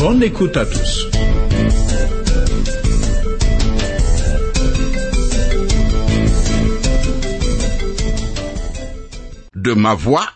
[0.00, 1.08] Bonne écoute à tous.
[9.54, 10.26] De ma voix,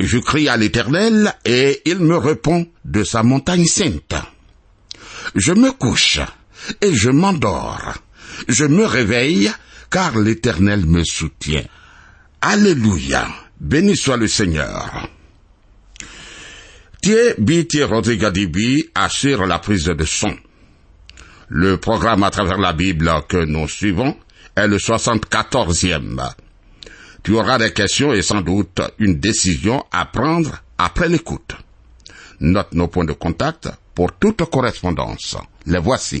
[0.00, 4.16] je crie à l'Éternel et il me répond de sa montagne sainte.
[5.36, 6.18] Je me couche
[6.80, 7.94] et je m'endors.
[8.48, 9.52] Je me réveille
[9.88, 11.62] car l'Éternel me soutient.
[12.40, 13.28] Alléluia.
[13.60, 15.08] Béni soit le Seigneur.
[17.02, 17.66] Thierry B.
[17.82, 20.36] Rodriguez assure la prise de son.
[21.48, 24.16] Le programme à travers la Bible que nous suivons
[24.54, 26.30] est le 74e.
[27.24, 31.56] Tu auras des questions et sans doute une décision à prendre après l'écoute.
[32.38, 35.36] Note nos points de contact pour toute correspondance.
[35.66, 36.20] Les voici.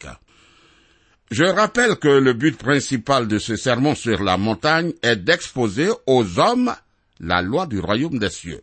[1.30, 6.40] Je rappelle que le but principal de ce sermon sur la montagne est d'exposer aux
[6.40, 6.74] hommes
[7.20, 8.62] la loi du royaume des cieux.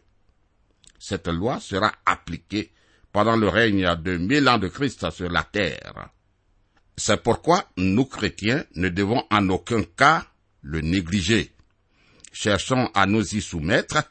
[1.00, 2.74] Cette loi sera appliquée
[3.14, 6.10] pendant le règne de mille ans de Christ sur la terre.
[6.98, 10.26] C'est pourquoi nous chrétiens ne devons en aucun cas
[10.62, 11.54] le négliger.
[12.34, 14.04] Cherchons à nous y soumettre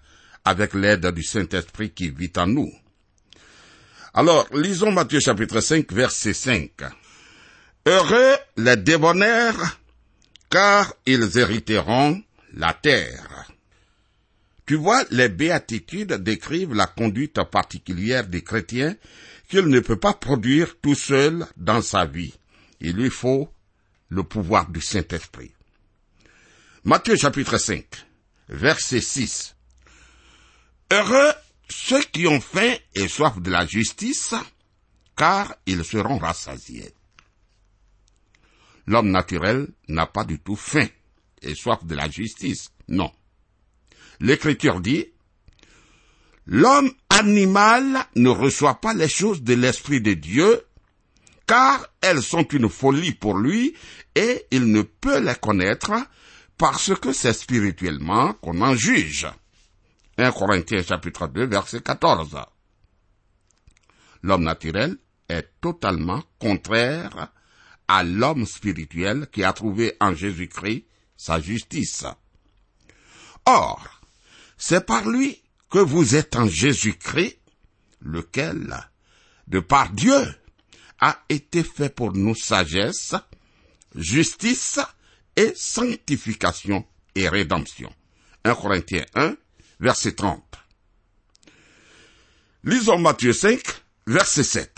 [0.46, 2.72] avec l'aide du Saint-Esprit qui vit en nous.
[4.14, 6.70] Alors, lisons Matthieu chapitre 5, verset 5.
[7.86, 9.78] Heureux les débonnaires,
[10.50, 12.20] car ils hériteront
[12.54, 13.48] la terre.
[14.66, 18.96] Tu vois, les béatitudes décrivent la conduite particulière des chrétiens
[19.48, 22.34] qu'il ne peut pas produire tout seul dans sa vie.
[22.80, 23.48] Il lui faut
[24.08, 25.52] le pouvoir du Saint-Esprit.
[26.82, 27.84] Matthieu chapitre 5,
[28.48, 29.54] verset 6.
[30.90, 31.32] Heureux
[31.68, 34.34] ceux qui ont faim et soif de la justice,
[35.16, 36.92] car ils seront rassasiés.
[38.86, 40.86] L'homme naturel n'a pas du tout faim
[41.42, 43.10] et soif de la justice, non.
[44.20, 45.06] L'écriture dit,
[46.46, 50.62] L'homme animal ne reçoit pas les choses de l'Esprit de Dieu,
[51.46, 53.74] car elles sont une folie pour lui,
[54.14, 55.92] et il ne peut les connaître
[56.56, 59.26] parce que c'est spirituellement qu'on en juge.
[60.18, 62.38] 1 Corinthiens chapitre 2 verset 14.
[64.22, 64.96] L'homme naturel
[65.28, 67.32] est totalement contraire
[67.88, 70.86] à l'homme spirituel qui a trouvé en Jésus-Christ
[71.16, 72.04] sa justice.
[73.44, 74.00] Or,
[74.58, 77.38] c'est par lui que vous êtes en Jésus-Christ,
[78.00, 78.76] lequel,
[79.46, 80.34] de par Dieu,
[81.00, 83.14] a été fait pour nous sagesse,
[83.94, 84.80] justice
[85.36, 87.92] et sanctification et rédemption.
[88.44, 89.36] 1 Corinthiens 1,
[89.80, 90.42] verset 30.
[92.64, 93.60] Lisons Matthieu 5,
[94.06, 94.75] verset 7.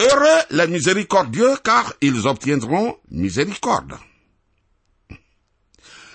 [0.00, 3.94] Heureux les miséricordieux, car ils obtiendront miséricorde.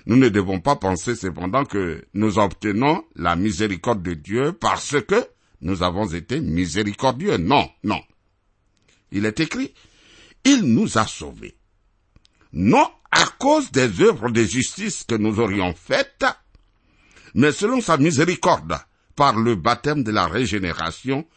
[0.06, 5.28] Nous ne devons pas penser cependant que nous obtenons la miséricorde de Dieu parce que
[5.62, 7.38] nous avons été miséricordieux.
[7.38, 8.02] Non, non.
[9.12, 9.74] Il est écrit,
[10.44, 11.56] il nous a sauvés.
[12.54, 16.26] Non à cause des œuvres de justice que nous aurions faites,
[17.34, 18.78] mais selon sa miséricorde,
[19.16, 21.28] par le baptême de la régénération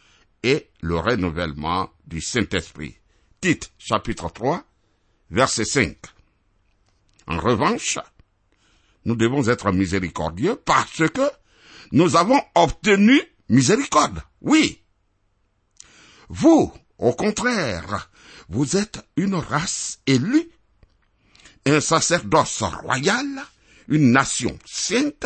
[0.45, 2.95] et le renouvellement du Saint-Esprit.
[3.41, 4.63] Tite, chapitre 3,
[5.31, 5.97] verset 5.
[7.25, 7.97] En revanche,
[9.05, 11.27] nous devons être miséricordieux parce que
[11.91, 13.19] nous avons obtenu
[13.49, 14.21] miséricorde.
[14.41, 14.83] Oui.
[16.29, 18.11] Vous, au contraire,
[18.47, 20.51] vous êtes une race élue,
[21.65, 23.25] un sacerdoce royal,
[23.87, 25.25] une nation sainte,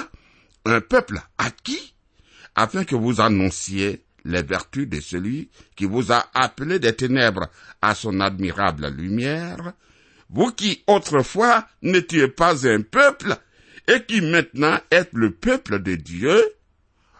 [0.63, 1.93] un peuple acquis,
[2.55, 7.49] afin que vous annonciez les vertus de celui qui vous a appelé des ténèbres
[7.81, 9.73] à son admirable lumière,
[10.29, 13.37] vous qui autrefois n'étiez pas un peuple,
[13.87, 16.39] et qui maintenant êtes le peuple de Dieu,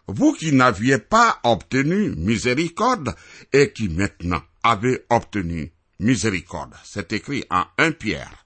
[0.07, 3.15] vous qui n'aviez pas obtenu miséricorde,
[3.53, 6.75] et qui maintenant avez obtenu miséricorde.
[6.83, 8.45] C'est écrit en 1 Pierre,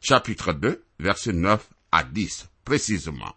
[0.00, 3.34] chapitre 2, verset 9 à 10, précisément.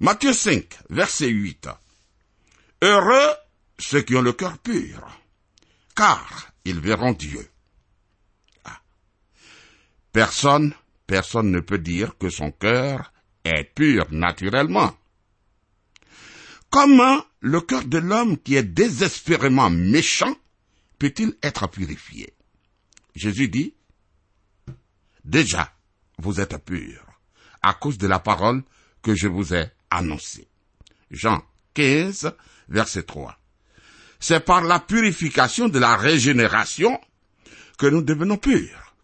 [0.00, 1.68] Matthieu 5, verset 8.
[2.82, 3.34] Heureux
[3.78, 5.06] ceux qui ont le cœur pur,
[5.94, 7.48] car ils verront Dieu.
[8.64, 8.80] Ah.
[10.12, 10.74] Personne,
[11.06, 13.12] personne ne peut dire que son cœur
[13.44, 14.96] est pur naturellement.
[16.70, 20.36] Comment le cœur de l'homme qui est désespérément méchant
[20.98, 22.32] peut-il être purifié?
[23.14, 23.74] Jésus dit,
[25.24, 25.74] Déjà,
[26.18, 27.04] vous êtes pur,
[27.62, 28.62] à cause de la parole
[29.02, 30.48] que je vous ai annoncée.
[31.10, 31.42] Jean
[31.74, 32.32] 15,
[32.70, 33.36] verset 3.
[34.18, 37.00] C'est par la purification de la régénération
[37.78, 38.94] que nous devenons purs.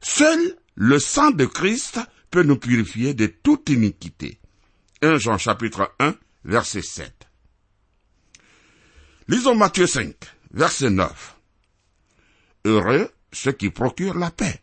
[0.00, 4.40] Seul le sang de Christ peut nous purifier de toute iniquité.
[5.02, 6.14] 1 Jean chapitre 1,
[6.44, 7.28] verset 7.
[9.28, 10.14] Lisons Matthieu 5,
[10.52, 11.36] verset 9.
[12.64, 14.62] Heureux ceux qui procurent la paix,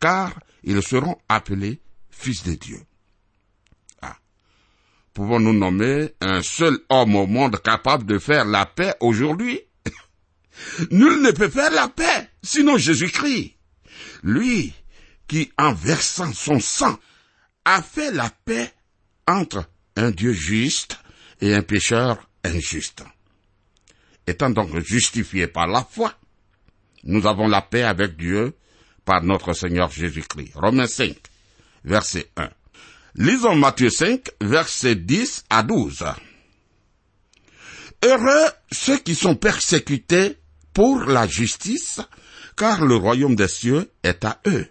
[0.00, 1.80] car ils seront appelés
[2.10, 2.80] fils de Dieu.
[5.14, 9.60] Pouvons-nous nommer un seul homme au monde capable de faire la paix aujourd'hui?
[10.90, 13.54] Nul ne peut faire la paix, sinon Jésus-Christ.
[14.22, 14.72] Lui
[15.26, 16.98] qui, en versant son sang,
[17.64, 18.72] a fait la paix
[19.26, 20.98] entre un Dieu juste
[21.40, 23.04] et un pécheur injuste.
[24.26, 26.14] Étant donc justifiés par la foi,
[27.04, 28.56] nous avons la paix avec Dieu
[29.04, 30.52] par notre Seigneur Jésus-Christ.
[30.54, 31.16] Romains 5,
[31.84, 32.50] verset 1.
[33.14, 36.04] Lisons Matthieu 5, versets 10 à 12.
[38.04, 40.36] Heureux ceux qui sont persécutés
[40.72, 42.00] pour la justice,
[42.56, 44.66] car le royaume des cieux est à eux.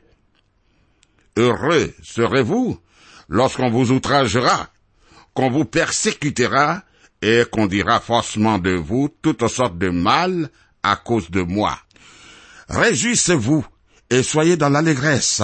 [1.36, 2.80] Heureux serez-vous
[3.28, 4.70] lorsqu'on vous outragera,
[5.34, 6.84] qu'on vous persécutera
[7.22, 10.50] et qu'on dira faussement de vous toutes sortes de mal
[10.84, 11.78] à cause de moi.
[12.70, 13.66] Réjouissez-vous
[14.10, 15.42] et soyez dans l'allégresse,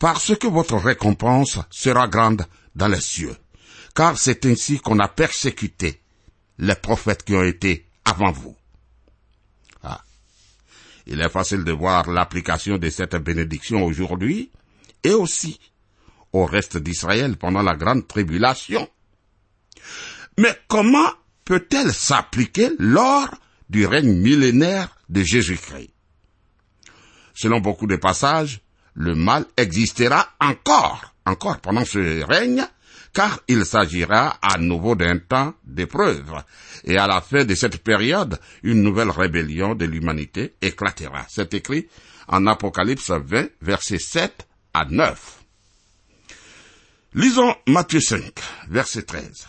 [0.00, 3.36] parce que votre récompense sera grande dans les cieux.
[3.94, 6.00] Car c'est ainsi qu'on a persécuté
[6.58, 8.56] les prophètes qui ont été avant vous.
[9.82, 10.02] Ah.
[11.06, 14.50] Il est facile de voir l'application de cette bénédiction aujourd'hui
[15.04, 15.60] et aussi
[16.32, 18.88] au reste d'Israël pendant la grande tribulation.
[20.38, 21.12] Mais comment
[21.44, 23.28] peut-elle s'appliquer lors
[23.68, 25.90] du règne millénaire de Jésus-Christ?
[27.34, 28.62] Selon beaucoup de passages,
[28.94, 32.64] le mal existera encore, encore pendant ce règne,
[33.12, 36.42] car il s'agira à nouveau d'un temps d'épreuve.
[36.84, 41.26] Et à la fin de cette période, une nouvelle rébellion de l'humanité éclatera.
[41.28, 41.88] C'est écrit
[42.28, 45.40] en Apocalypse 20, versets 7 à 9.
[47.14, 48.22] Lisons Matthieu 5,
[48.68, 49.48] verset 13.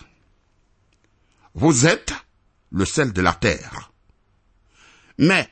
[1.53, 2.13] Vous êtes
[2.71, 3.91] le sel de la terre.
[5.19, 5.48] Mais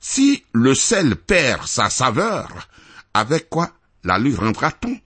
[0.00, 2.68] si le sel perd sa saveur,
[3.14, 3.72] avec quoi
[4.04, 4.98] la lui rendra-t-on?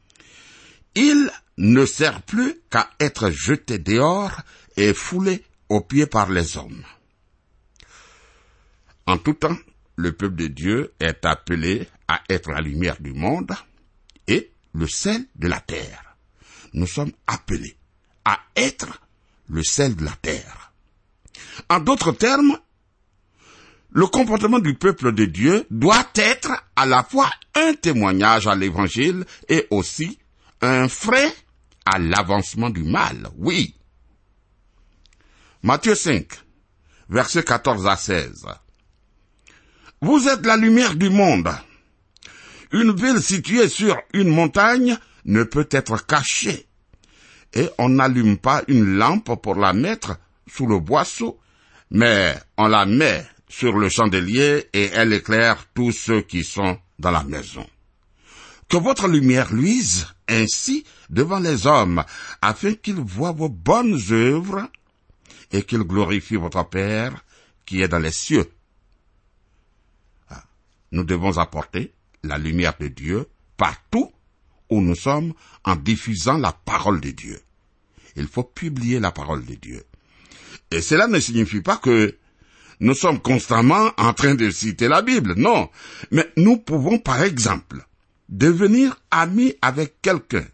[0.95, 4.41] Il ne sert plus qu'à être jeté dehors
[4.77, 6.85] et foulé aux pieds par les hommes.
[9.07, 9.57] En tout temps,
[9.97, 13.53] le peuple de Dieu est appelé à être la lumière du monde
[14.27, 16.17] et le sel de la terre.
[16.73, 17.77] Nous sommes appelés
[18.25, 19.01] à être
[19.49, 20.73] le sel de la terre.
[21.69, 22.59] En d'autres termes,
[23.91, 29.25] le comportement du peuple de Dieu doit être à la fois un témoignage à l'évangile
[29.49, 30.19] et aussi
[30.61, 31.31] un frein
[31.85, 33.75] à l'avancement du mal, oui.
[35.63, 36.27] Matthieu 5,
[37.09, 38.47] versets 14 à 16.
[40.01, 41.51] Vous êtes la lumière du monde.
[42.73, 46.67] Une ville située sur une montagne ne peut être cachée.
[47.55, 51.39] Et on n'allume pas une lampe pour la mettre sous le boisseau,
[51.91, 57.11] mais on la met sur le chandelier et elle éclaire tous ceux qui sont dans
[57.11, 57.67] la maison.
[58.69, 62.05] Que votre lumière luise ainsi devant les hommes,
[62.41, 64.69] afin qu'ils voient vos bonnes œuvres
[65.53, 67.25] et qu'ils glorifient votre Père
[67.67, 68.51] qui est dans les cieux.
[70.31, 70.45] Ah,
[70.93, 74.11] nous devons apporter la lumière de Dieu partout
[74.71, 75.35] où nous sommes
[75.65, 77.41] en diffusant la parole de Dieu.
[78.17, 79.85] Il faut publier la parole de Dieu.
[80.71, 82.17] Et cela ne signifie pas que
[82.81, 85.69] nous sommes constamment en train de citer la Bible, non.
[86.11, 87.85] Mais nous pouvons, par exemple,
[88.29, 90.45] devenir amis avec quelqu'un,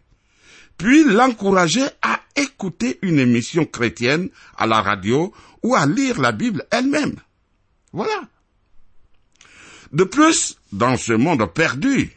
[0.77, 6.65] puis l'encourager à écouter une émission chrétienne à la radio ou à lire la Bible
[6.71, 7.15] elle-même.
[7.93, 8.21] Voilà.
[9.91, 12.11] De plus, dans ce monde perdu,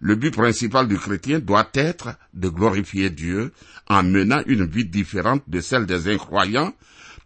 [0.00, 3.52] le but principal du chrétien doit être de glorifier Dieu
[3.86, 6.74] en menant une vie différente de celle des incroyants,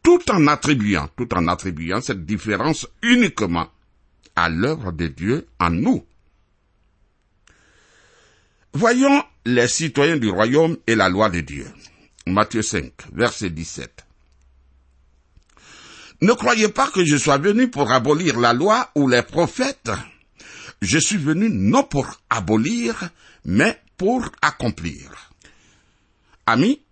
[0.05, 3.69] tout en attribuant, tout en attribuant cette différence uniquement
[4.37, 6.05] à l'œuvre de Dieu en nous.
[8.75, 11.67] Voyons les citoyens du royaume et la loi de Dieu.
[12.27, 14.05] Matthieu 5, verset 17.
[16.21, 19.91] Ne croyez pas que je sois venu pour abolir la loi ou les prophètes.
[20.83, 23.09] Je suis venu non pour abolir,
[23.45, 25.33] mais pour accomplir.
[26.47, 26.84] Amis,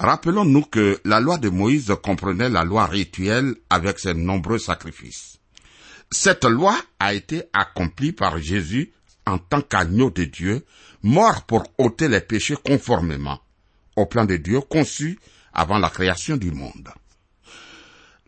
[0.00, 5.38] rappelons-nous que la loi de Moïse comprenait la loi rituelle avec ses nombreux sacrifices.
[6.10, 8.92] Cette loi a été accomplie par Jésus
[9.26, 10.64] en tant qu'agneau de Dieu,
[11.02, 13.38] mort pour ôter les péchés conformément
[13.96, 15.20] au plan de Dieu conçu
[15.52, 16.88] avant la création du monde.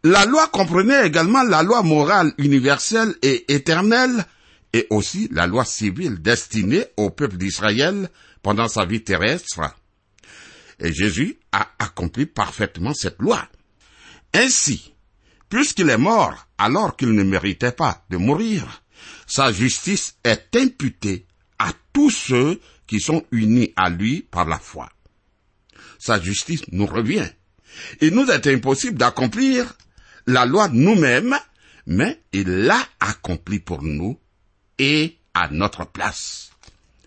[0.05, 4.27] La loi comprenait également la loi morale universelle et éternelle
[4.73, 8.09] et aussi la loi civile destinée au peuple d'Israël
[8.43, 9.61] pendant sa vie terrestre.
[10.79, 13.47] Et Jésus a accompli parfaitement cette loi.
[14.35, 14.95] Ainsi,
[15.49, 18.83] puisqu'il est mort alors qu'il ne méritait pas de mourir,
[19.27, 21.27] sa justice est imputée
[21.59, 24.89] à tous ceux qui sont unis à lui par la foi.
[25.99, 27.29] Sa justice nous revient.
[28.01, 29.77] Il nous est impossible d'accomplir
[30.27, 31.37] la loi nous-mêmes,
[31.87, 34.19] mais il l'a accomplie pour nous
[34.79, 36.51] et à notre place.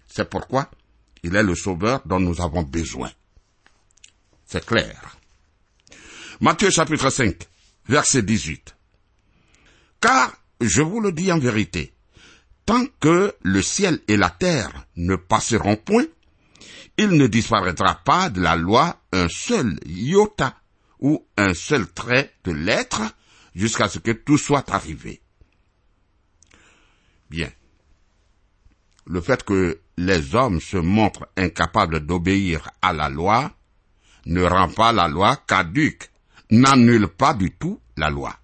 [0.07, 0.69] C'est pourquoi
[1.23, 3.11] il est le sauveur dont nous avons besoin.
[4.55, 5.17] C'est clair.
[6.39, 7.35] Matthieu chapitre 5,
[7.89, 8.73] verset 18.
[9.99, 10.31] Car,
[10.61, 11.93] je vous le dis en vérité,
[12.65, 16.05] tant que le ciel et la terre ne passeront point,
[16.95, 20.55] il ne disparaîtra pas de la loi un seul iota
[20.99, 23.01] ou un seul trait de l'être
[23.55, 25.21] jusqu'à ce que tout soit arrivé.
[27.29, 27.51] Bien.
[29.05, 33.53] Le fait que les hommes se montrent incapables d'obéir à la loi
[34.25, 36.09] ne rend pas la loi caduque,
[36.51, 38.35] n'annule pas du tout la loi.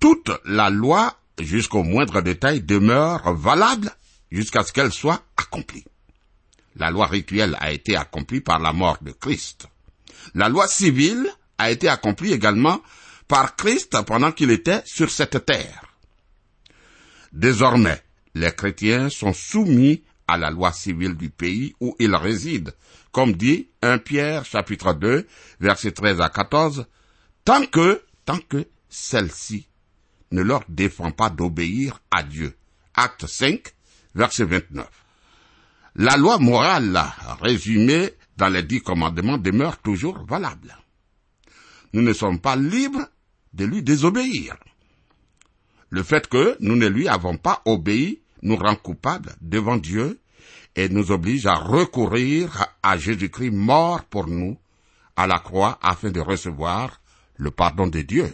[0.00, 3.90] Toute la loi, jusqu'au moindre détail, demeure valable
[4.30, 5.84] jusqu'à ce qu'elle soit accomplie.
[6.76, 9.68] La loi rituelle a été accomplie par la mort de Christ.
[10.34, 12.82] La loi civile a été accomplie également
[13.28, 15.84] par Christ pendant qu'il était sur cette terre.
[17.32, 18.02] Désormais,
[18.34, 22.72] les chrétiens sont soumis à la loi civile du pays où ils résident,
[23.14, 25.26] comme dit 1 Pierre chapitre 2
[25.60, 26.86] verset 13 à 14,
[27.44, 29.68] tant que, tant que celle-ci
[30.32, 32.56] ne leur défend pas d'obéir à Dieu.
[32.92, 33.62] Acte 5
[34.16, 34.88] verset 29.
[35.94, 37.00] La loi morale
[37.40, 40.76] résumée dans les dix commandements demeure toujours valable.
[41.92, 43.06] Nous ne sommes pas libres
[43.52, 44.56] de lui désobéir.
[45.88, 50.18] Le fait que nous ne lui avons pas obéi nous rend coupables devant Dieu
[50.76, 54.58] et nous oblige à recourir à Jésus-Christ mort pour nous
[55.16, 57.00] à la croix afin de recevoir
[57.36, 58.32] le pardon de Dieu.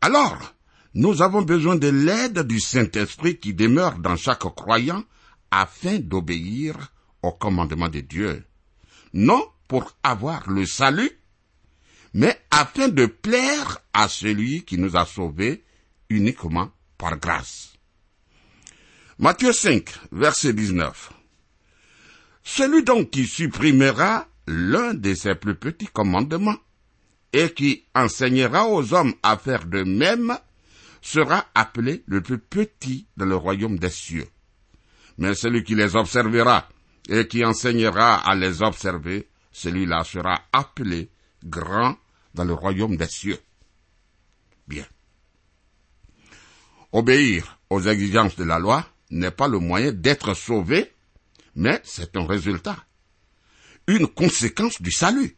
[0.00, 0.54] Alors,
[0.94, 5.04] nous avons besoin de l'aide du Saint-Esprit qui demeure dans chaque croyant
[5.50, 8.44] afin d'obéir au commandement de Dieu.
[9.12, 11.10] Non pour avoir le salut,
[12.14, 15.64] mais afin de plaire à celui qui nous a sauvés
[16.08, 17.75] uniquement par grâce.
[19.18, 21.10] Matthieu 5, verset 19.
[22.42, 26.58] Celui donc qui supprimera l'un de ses plus petits commandements
[27.32, 30.36] et qui enseignera aux hommes à faire de même
[31.00, 34.28] sera appelé le plus petit dans le royaume des cieux.
[35.16, 36.68] Mais celui qui les observera
[37.08, 41.08] et qui enseignera à les observer, celui-là sera appelé
[41.42, 41.96] grand
[42.34, 43.38] dans le royaume des cieux.
[44.68, 44.84] Bien.
[46.92, 50.92] Obéir aux exigences de la loi n'est pas le moyen d'être sauvé,
[51.54, 52.76] mais c'est un résultat,
[53.86, 55.36] une conséquence du salut.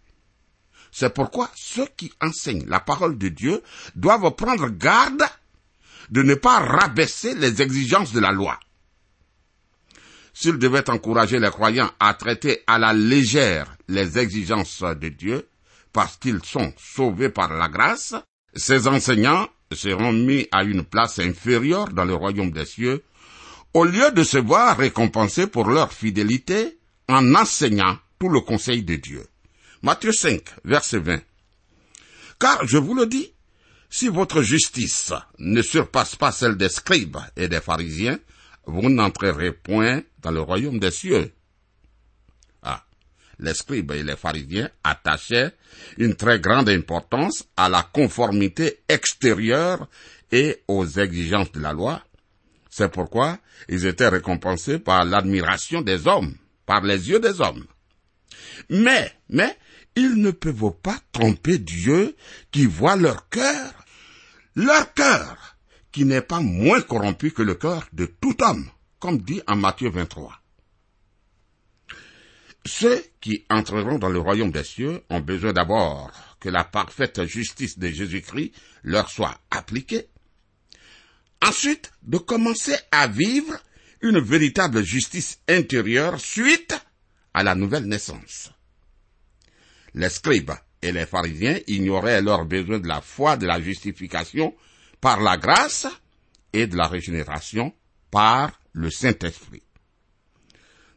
[0.90, 3.62] C'est pourquoi ceux qui enseignent la parole de Dieu
[3.94, 5.22] doivent prendre garde
[6.10, 8.58] de ne pas rabaisser les exigences de la loi.
[10.32, 15.48] S'ils devaient encourager les croyants à traiter à la légère les exigences de Dieu,
[15.92, 18.14] parce qu'ils sont sauvés par la grâce,
[18.54, 23.02] ces enseignants seront mis à une place inférieure dans le royaume des cieux,
[23.74, 28.96] au lieu de se voir récompensés pour leur fidélité en enseignant tout le conseil de
[28.96, 29.26] Dieu.
[29.82, 31.20] Matthieu 5, verset 20.
[32.38, 33.32] Car je vous le dis,
[33.90, 38.18] si votre justice ne surpasse pas celle des scribes et des pharisiens,
[38.66, 41.32] vous n'entrerez point dans le royaume des cieux.
[42.62, 42.84] Ah,
[43.38, 45.54] les scribes et les pharisiens attachaient
[45.96, 49.88] une très grande importance à la conformité extérieure
[50.32, 52.02] et aux exigences de la loi.
[52.78, 57.66] C'est pourquoi ils étaient récompensés par l'admiration des hommes, par les yeux des hommes.
[58.70, 59.58] Mais, mais,
[59.96, 62.14] ils ne peuvent pas tromper Dieu
[62.52, 63.72] qui voit leur cœur.
[64.54, 65.56] Leur cœur,
[65.90, 68.70] qui n'est pas moins corrompu que le cœur de tout homme,
[69.00, 70.40] comme dit en Matthieu 23.
[72.64, 77.76] Ceux qui entreront dans le royaume des cieux ont besoin d'abord que la parfaite justice
[77.76, 78.52] de Jésus-Christ
[78.84, 80.06] leur soit appliquée.
[81.42, 83.56] Ensuite, de commencer à vivre
[84.00, 86.74] une véritable justice intérieure suite
[87.34, 88.50] à la nouvelle naissance.
[89.94, 90.52] Les scribes
[90.82, 94.54] et les pharisiens ignoraient leur besoin de la foi de la justification
[95.00, 95.86] par la grâce
[96.52, 97.74] et de la régénération
[98.10, 99.62] par le Saint-Esprit.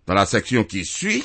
[0.05, 1.23] Dans la section qui suit,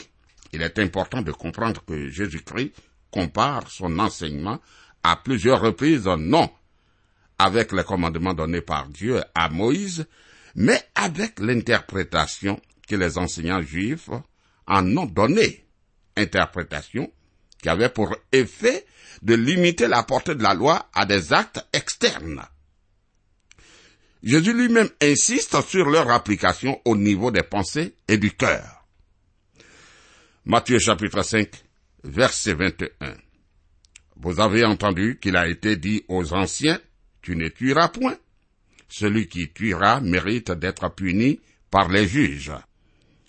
[0.53, 2.73] il est important de comprendre que Jésus-Christ
[3.11, 4.61] compare son enseignement
[5.03, 6.51] à plusieurs reprises non
[7.39, 10.07] avec les commandements donnés par Dieu à Moïse,
[10.55, 14.11] mais avec l'interprétation que les enseignants juifs
[14.67, 15.67] en ont donnée.
[16.17, 17.13] Interprétation
[17.61, 18.87] qui avait pour effet
[19.23, 22.43] de limiter la portée de la loi à des actes externes.
[24.23, 28.85] Jésus lui-même insiste sur leur application au niveau des pensées et du cœur.
[30.45, 31.49] Matthieu chapitre 5,
[32.05, 33.15] verset 21.
[34.17, 36.81] Vous avez entendu qu'il a été dit aux anciens,
[37.27, 38.17] tu ne tueras point.
[38.89, 41.41] Celui qui tuera mérite d'être puni
[41.73, 42.53] par les juges.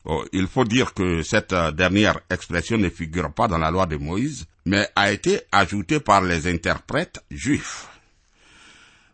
[0.05, 3.97] Oh, il faut dire que cette dernière expression ne figure pas dans la loi de
[3.97, 7.87] Moïse, mais a été ajoutée par les interprètes juifs.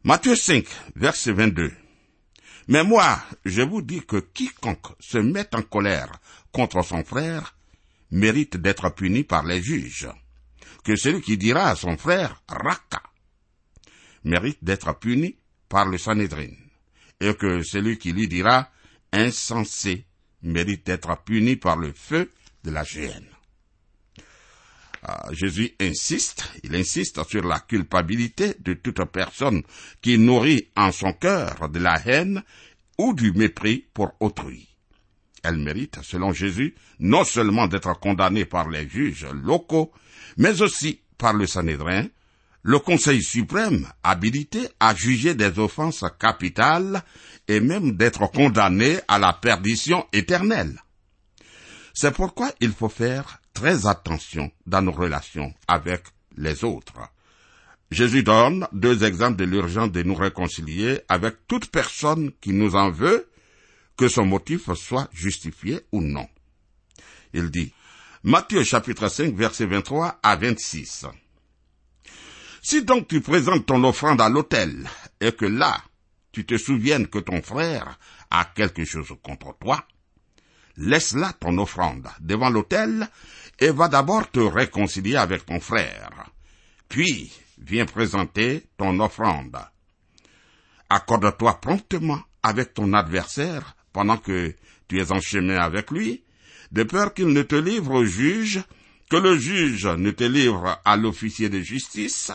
[0.04, 0.66] Matthieu 5,
[0.98, 1.72] verset 22.
[2.68, 6.12] Mais moi, je vous dis que quiconque se met en colère
[6.52, 7.56] contre son frère
[8.12, 10.10] mérite d'être puni par les juges.
[10.84, 13.02] Que celui qui dira à son frère Raka
[14.24, 15.36] mérite d'être puni
[15.70, 16.52] par le Sanhédrin.
[17.20, 18.70] Et que celui qui lui dira
[19.12, 20.06] insensé
[20.42, 22.32] mérite d'être puni par le feu
[22.64, 23.28] de la géhenne.
[25.06, 29.62] Ah, Jésus insiste, il insiste sur la culpabilité de toute personne
[30.02, 32.42] qui nourrit en son cœur de la haine
[32.98, 34.70] ou du mépris pour autrui.
[35.44, 39.92] Elle mérite, selon Jésus, non seulement d'être condamnée par les juges locaux,
[40.38, 42.08] mais aussi par le Sanhédrin,
[42.64, 47.04] le Conseil suprême habilité à juger des offenses capitales
[47.50, 50.82] et même d'être condamné à la perdition éternelle.
[51.94, 56.04] C'est pourquoi il faut faire très attention dans nos relations avec
[56.38, 57.00] les autres.
[57.92, 62.90] Jésus donne deux exemples de l'urgence de nous réconcilier avec toute personne qui nous en
[62.90, 63.30] veut,
[63.98, 66.28] que son motif soit justifié ou non.
[67.34, 67.72] Il dit,
[68.24, 71.06] Matthieu chapitre 5 verset 23 à 26.
[72.66, 75.84] Si donc tu présentes ton offrande à l'autel, et que là,
[76.32, 78.00] tu te souviennes que ton frère
[78.32, 79.86] a quelque chose contre toi,
[80.78, 83.10] laisse là ton offrande devant l'autel
[83.60, 86.32] et va d'abord te réconcilier avec ton frère.
[86.88, 89.58] Puis, viens présenter ton offrande.
[90.90, 94.56] Accorde-toi promptement avec ton adversaire pendant que
[94.88, 96.24] tu es en chemin avec lui,
[96.72, 98.64] de peur qu'il ne te livre au juge,
[99.10, 102.32] que le juge ne te livre à l'officier de justice,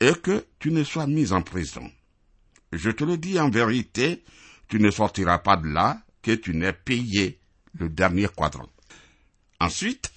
[0.00, 1.90] et que tu ne sois mis en prison.
[2.72, 4.22] Je te le dis en vérité,
[4.68, 7.38] tu ne sortiras pas de là que tu n'aies payé
[7.78, 8.68] le dernier quadrant.
[9.60, 10.10] Ensuite,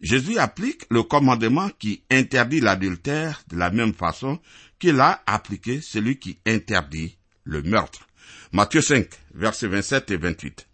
[0.00, 4.40] Jésus applique le commandement qui interdit l'adultère de la même façon
[4.78, 8.06] qu'il a appliqué celui qui interdit le meurtre.
[8.52, 10.66] Matthieu 5, versets 27 et 28.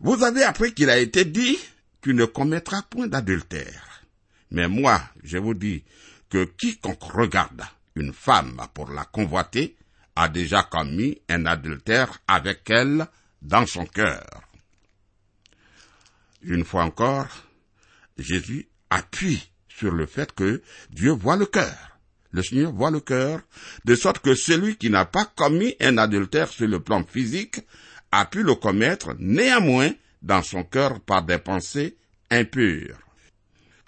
[0.00, 1.58] Vous avez appris qu'il a été dit,
[2.02, 4.04] tu ne commettras point d'adultère.
[4.50, 5.84] Mais moi, je vous dis
[6.28, 7.62] que quiconque regarde
[7.94, 9.76] une femme pour la convoiter
[10.14, 13.06] a déjà commis un adultère avec elle
[13.42, 14.42] dans son cœur.
[16.42, 17.28] Une fois encore,
[18.16, 21.98] Jésus appuie sur le fait que Dieu voit le cœur.
[22.30, 23.40] Le Seigneur voit le cœur,
[23.84, 27.60] de sorte que celui qui n'a pas commis un adultère sur le plan physique
[28.12, 31.96] a pu le commettre néanmoins dans son cœur par des pensées
[32.30, 32.98] impures.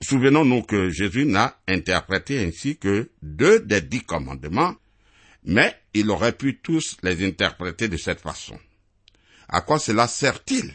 [0.02, 4.74] Souvenons-nous que Jésus n'a interprété ainsi que deux des dix commandements,
[5.44, 8.58] mais il aurait pu tous les interpréter de cette façon.
[9.48, 10.72] À quoi cela sert-il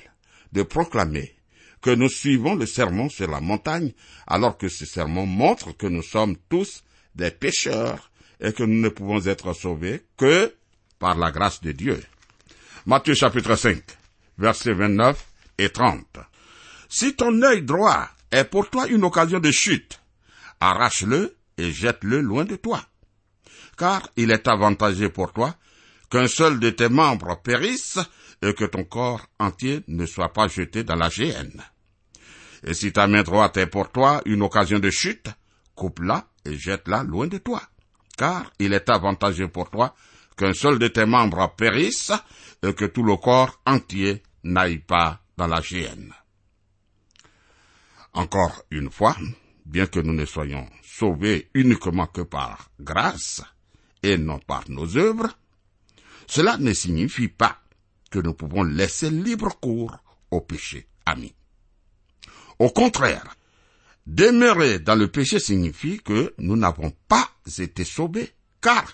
[0.51, 1.35] de proclamer
[1.81, 3.93] que nous suivons le sermon sur la montagne
[4.27, 6.83] alors que ce sermon montre que nous sommes tous
[7.15, 10.53] des pécheurs et que nous ne pouvons être sauvés que
[10.99, 12.03] par la grâce de Dieu?
[12.85, 13.81] Matthieu chapitre 5,
[14.37, 15.25] versets 29
[15.57, 16.05] et 30.
[16.89, 20.01] Si ton œil droit est pour toi une occasion de chute,
[20.59, 22.85] arrache-le et jette-le loin de toi.
[23.77, 25.55] Car il est avantageux pour toi
[26.09, 27.97] qu'un seul de tes membres périsse
[28.41, 31.63] et que ton corps entier ne soit pas jeté dans la géhenne.
[32.63, 35.29] Et si ta main droite est pour toi une occasion de chute,
[35.73, 37.61] coupe-la et jette-la loin de toi.
[38.17, 39.95] Car il est avantageux pour toi
[40.37, 42.11] qu'un seul de tes membres périsse
[42.63, 46.13] et que tout le corps entier n'aille pas dans la géhenne.
[48.15, 49.17] Encore une fois,
[49.65, 53.41] bien que nous ne soyons sauvés uniquement que par grâce
[54.03, 55.37] et non par nos œuvres,
[56.25, 57.61] cela ne signifie pas
[58.09, 59.97] que nous pouvons laisser libre cours
[60.31, 61.35] au péché, ami.
[62.57, 63.35] Au contraire,
[64.07, 68.93] demeurer dans le péché signifie que nous n'avons pas été sauvés, car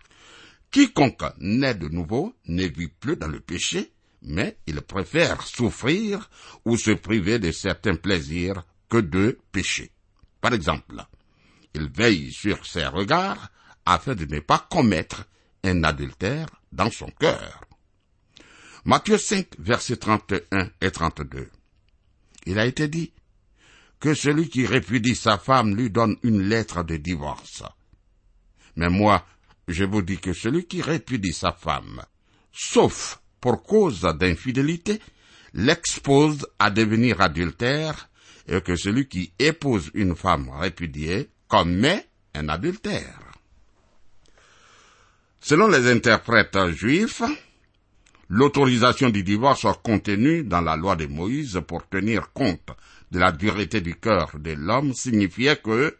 [0.71, 3.91] quiconque naît de nouveau ne vit plus dans le péché,
[4.23, 6.27] mais il préfère souffrir
[6.65, 9.89] ou se priver de certains plaisirs que de pécher.
[10.41, 11.03] Par exemple,
[11.73, 13.49] il veille sur ses regards
[13.85, 15.25] afin de ne pas commettre
[15.63, 17.63] un adultère dans son cœur.
[18.83, 21.49] Matthieu 5, versets 31 et 32.
[22.45, 23.13] Il a été dit
[23.99, 27.63] que celui qui répudie sa femme lui donne une lettre de divorce.
[28.75, 29.25] Mais moi,
[29.67, 32.03] je vous dis que celui qui répudie sa femme,
[32.51, 34.99] sauf pour cause d'infidélité,
[35.53, 38.09] l'expose à devenir adultère,
[38.51, 43.19] et que celui qui épouse une femme répudiée commet un adultère.
[45.39, 47.23] Selon les interprètes juifs,
[48.29, 52.71] l'autorisation du divorce contenue dans la loi de Moïse pour tenir compte
[53.11, 55.97] de la dureté du cœur de l'homme signifiait que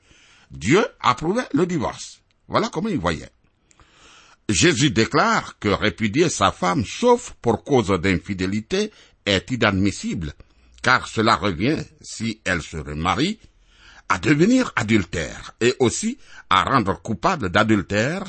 [0.52, 2.22] Dieu approuvait le divorce.
[2.50, 3.30] Voilà comment il voyait.
[4.50, 8.92] Jésus déclare que répudier sa femme sauf pour cause d'infidélité
[9.26, 10.34] est inadmissible,
[10.82, 13.40] car cela revient, si elle se remarie,
[14.10, 16.18] à devenir adultère et aussi
[16.50, 18.24] à rendre coupable d'adultère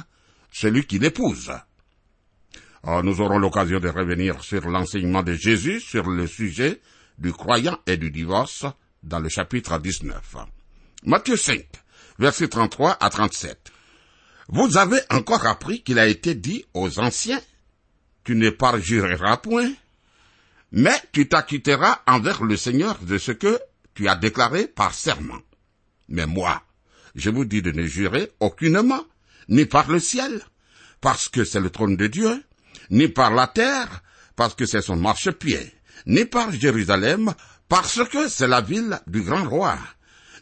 [0.53, 1.53] celui qui l'épouse.
[2.85, 6.81] Oh, nous aurons l'occasion de revenir sur l'enseignement de Jésus sur le sujet
[7.19, 8.67] du croyant et du divorce
[9.03, 10.37] dans le chapitre 19.
[11.05, 11.65] Matthieu 5,
[12.19, 13.73] versets 33 à 37.
[14.49, 17.41] Vous avez encore appris qu'il a été dit aux anciens,
[18.25, 19.73] tu ne parjureras point,
[20.73, 23.61] mais tu t'acquitteras envers le Seigneur de ce que
[23.95, 25.41] tu as déclaré par serment.
[26.09, 26.63] Mais moi,
[27.15, 29.05] je vous dis de ne jurer aucunement,
[29.49, 30.43] ni par le ciel,
[31.01, 32.43] parce que c'est le trône de Dieu,
[32.91, 34.03] ni par la terre,
[34.35, 35.73] parce que c'est son marchepied,
[36.07, 37.35] ni par Jérusalem,
[37.69, 39.79] parce que c'est la ville du grand roi.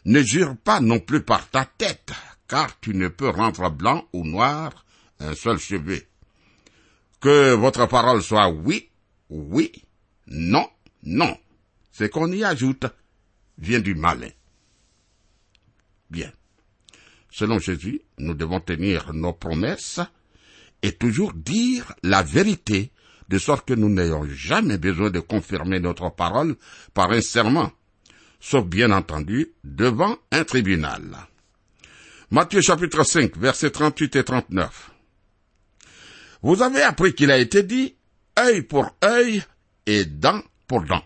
[0.05, 2.11] Ne jure pas non plus par ta tête,
[2.47, 4.85] car tu ne peux rendre blanc ou noir
[5.19, 6.01] un seul cheveu.
[7.19, 8.89] Que votre parole soit oui,
[9.29, 9.71] oui,
[10.31, 10.67] non,
[11.03, 11.37] non.
[11.91, 12.85] Ce qu'on y ajoute
[13.57, 14.29] vient du malin.
[16.09, 16.31] Bien.
[17.29, 19.99] Selon Jésus, nous devons tenir nos promesses
[20.81, 22.91] et toujours dire la vérité,
[23.27, 26.55] de sorte que nous n'ayons jamais besoin de confirmer notre parole
[26.93, 27.71] par un serment,
[28.39, 31.17] sauf bien entendu devant un tribunal.
[32.29, 34.91] Matthieu chapitre 5, versets 38 et 39.
[36.41, 37.95] Vous avez appris qu'il a été dit
[38.37, 39.43] œil pour œil
[39.85, 41.03] et dent pour dent.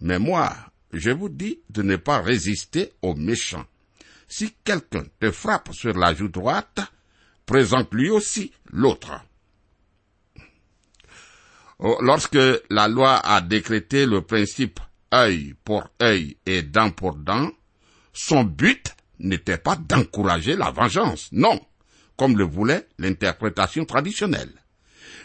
[0.00, 0.54] Mais moi,
[0.92, 3.66] je vous dis de ne pas résister aux méchants.
[4.28, 6.80] Si quelqu'un te frappe sur la joue droite,
[7.46, 9.12] présente lui aussi l'autre.
[11.78, 12.38] Oh, lorsque
[12.70, 14.80] la loi a décrété le principe
[15.14, 17.50] œil pour œil et dent pour dent,
[18.12, 21.60] son but n'était pas d'encourager la vengeance, non,
[22.16, 24.52] comme le voulait l'interprétation traditionnelle,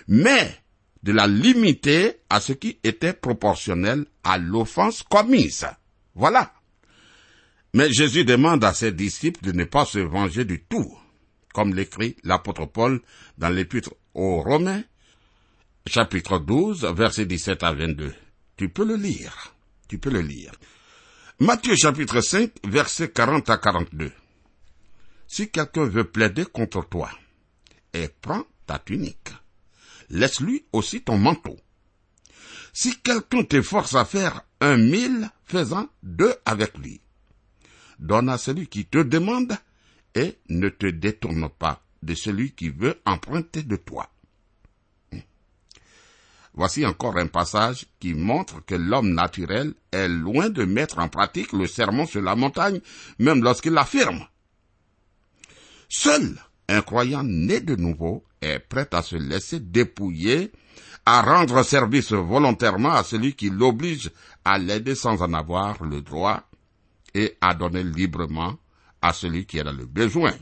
[0.08, 0.63] mais
[1.04, 5.68] de la limiter à ce qui était proportionnel à l'offense commise.
[6.16, 6.54] Voilà.
[7.74, 10.98] Mais Jésus demande à ses disciples de ne pas se venger du tout,
[11.54, 13.02] comme l'écrit l'apôtre Paul
[13.38, 14.84] dans l'épître aux Romains,
[15.88, 18.14] chapitre 12, versets 17 à 22.
[18.56, 19.56] Tu peux le lire.
[19.90, 20.54] Tu peux le lire.
[21.40, 24.12] Matthieu chapitre 5, versets 40 à 42.
[25.28, 27.10] Si quelqu'un veut plaider contre toi,
[27.92, 29.30] et prends ta tunique,
[30.14, 31.58] laisse-lui aussi ton manteau.
[32.72, 37.02] Si quelqu'un te force à faire un mille, fais-en deux avec lui.
[38.00, 39.58] Donne à celui qui te demande
[40.16, 44.10] et ne te détourne pas de celui qui veut emprunter de toi.
[46.56, 51.52] Voici encore un passage qui montre que l'homme naturel est loin de mettre en pratique
[51.52, 52.80] le sermon sur la montagne,
[53.18, 54.28] même lorsqu'il l'affirme.
[55.90, 56.38] Seul
[56.70, 60.52] un croyant né de nouveau est prêt à se laisser dépouiller,
[61.06, 64.12] à rendre service volontairement à celui qui l'oblige
[64.46, 66.44] à l'aider sans en avoir le droit
[67.14, 68.56] et à donner librement
[69.02, 70.34] à celui qui en a le besoin.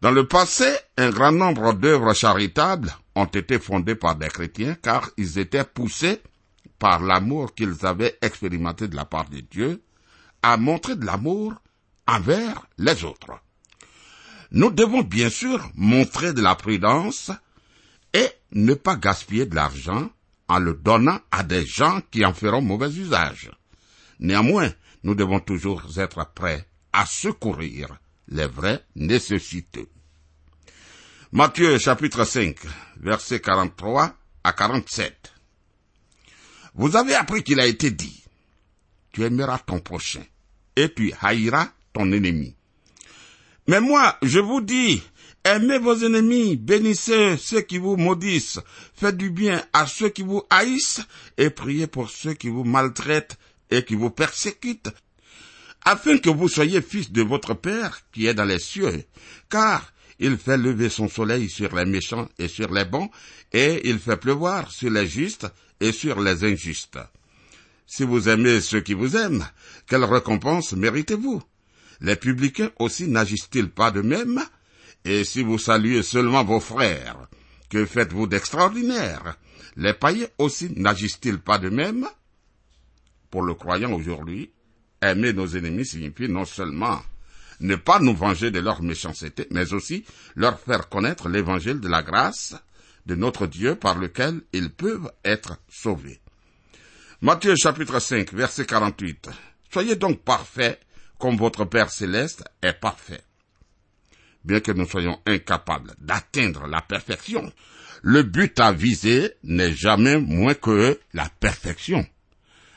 [0.00, 0.64] Dans le passé,
[0.96, 6.22] un grand nombre d'œuvres charitables ont été fondées par des chrétiens car ils étaient poussés
[6.78, 9.82] par l'amour qu'ils avaient expérimenté de la part de Dieu
[10.42, 11.54] à montrer de l'amour
[12.06, 13.40] envers les autres.
[14.50, 17.30] Nous devons bien sûr montrer de la prudence
[18.14, 20.10] et ne pas gaspiller de l'argent
[20.48, 23.50] en le donnant à des gens qui en feront mauvais usage.
[24.18, 24.72] Néanmoins,
[25.04, 29.88] nous devons toujours être prêts à secourir les vrais nécessiteux.
[31.30, 32.56] Matthieu chapitre 5,
[32.96, 35.34] versets 43 à 47.
[36.74, 38.24] Vous avez appris qu'il a été dit,
[39.12, 40.24] tu aimeras ton prochain
[40.74, 42.57] et tu haïras ton ennemi.
[43.68, 45.02] Mais moi, je vous dis,
[45.44, 48.60] aimez vos ennemis, bénissez ceux qui vous maudissent,
[48.94, 51.02] faites du bien à ceux qui vous haïssent
[51.36, 53.38] et priez pour ceux qui vous maltraitent
[53.70, 54.88] et qui vous persécutent,
[55.84, 59.04] afin que vous soyez fils de votre Père qui est dans les cieux,
[59.50, 63.10] car il fait lever son soleil sur les méchants et sur les bons,
[63.52, 65.46] et il fait pleuvoir sur les justes
[65.78, 66.98] et sur les injustes.
[67.86, 69.46] Si vous aimez ceux qui vous aiment,
[69.86, 71.42] quelle récompense méritez-vous?
[72.00, 74.42] Les publicains aussi n'agissent-ils pas de même?
[75.04, 77.28] Et si vous saluez seulement vos frères,
[77.68, 79.36] que faites-vous d'extraordinaire?
[79.76, 82.06] Les païens aussi n'agissent-ils pas de même?
[83.30, 84.50] Pour le croyant aujourd'hui,
[85.02, 87.00] aimer nos ennemis signifie non seulement
[87.60, 90.04] ne pas nous venger de leur méchanceté, mais aussi
[90.36, 92.54] leur faire connaître l'évangile de la grâce
[93.06, 96.20] de notre Dieu par lequel ils peuvent être sauvés.
[97.20, 99.30] Matthieu chapitre 5 verset 48.
[99.72, 100.80] Soyez donc parfaits
[101.18, 103.20] comme votre Père céleste est parfait.
[104.44, 107.52] Bien que nous soyons incapables d'atteindre la perfection,
[108.02, 112.06] le but à viser n'est jamais moins que la perfection.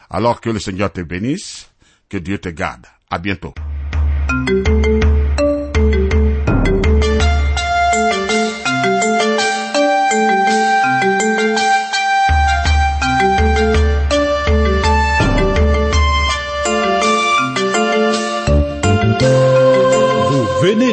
[0.10, 1.70] Alors que le Seigneur te bénisse,
[2.10, 2.86] que Dieu te garde.
[3.10, 3.54] À bientôt.